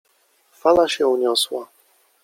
[0.51, 1.67] Fala się uniosła.